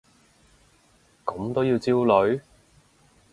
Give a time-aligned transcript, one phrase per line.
[1.25, 2.41] 咁都要焦慮？